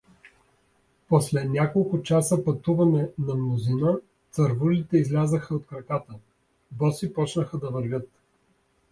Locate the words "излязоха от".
4.97-5.67